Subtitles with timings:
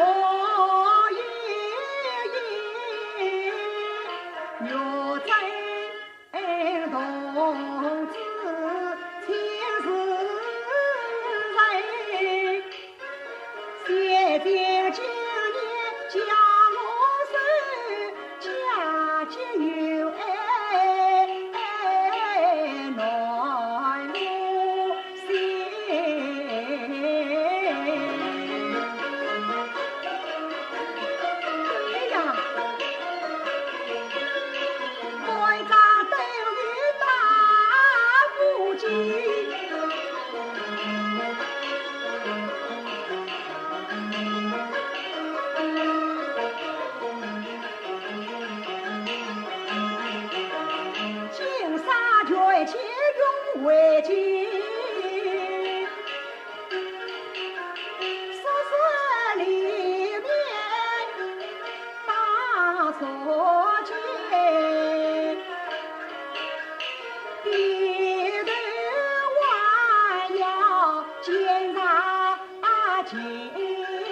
[0.00, 0.04] 我
[1.10, 1.18] 有
[4.60, 4.70] 愿
[5.26, 5.30] 再
[7.32, 8.14] 同志
[9.26, 9.28] 亲
[9.82, 9.86] 自
[11.56, 11.58] 来
[13.86, 13.88] 写
[14.38, 14.46] 遍
[14.92, 15.62] 年
[16.08, 16.16] 佳
[16.76, 16.78] 我
[17.32, 17.34] 声
[18.40, 18.46] 佳
[19.26, 19.36] 节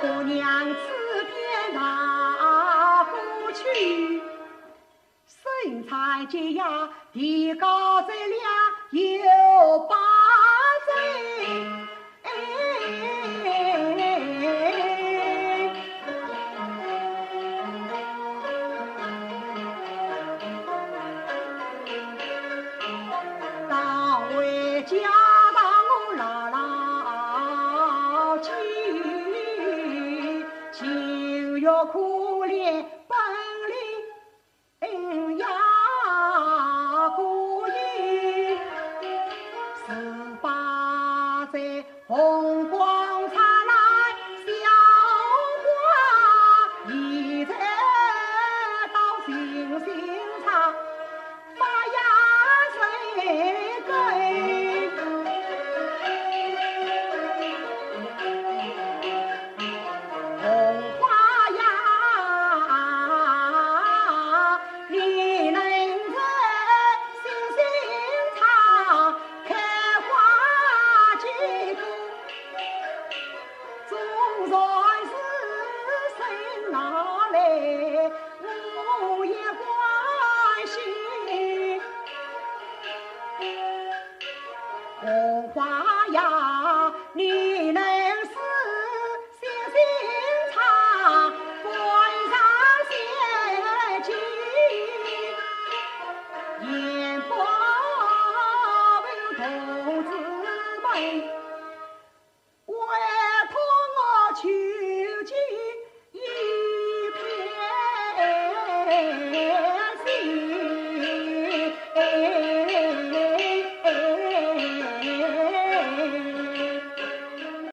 [0.00, 0.74] 姑娘指
[1.24, 4.22] 片拿过去
[5.26, 10.19] 生产积压提高质量有八
[85.52, 85.66] 花
[86.12, 88.30] 呀，你能是
[89.40, 89.74] 星星
[90.52, 90.56] 茶，
[91.62, 91.72] 观
[92.30, 92.32] 上
[92.88, 92.92] 写
[94.04, 94.08] 句，
[96.66, 96.72] 眼
[97.28, 97.32] 光
[99.36, 99.38] 不
[100.02, 100.08] 自
[100.84, 100.88] 卑，
[102.66, 102.72] 委
[103.50, 103.54] 托
[103.96, 103.98] 我
[104.34, 104.38] 求
[105.24, 105.30] 君
[106.12, 106.16] 一
[107.10, 107.20] 片。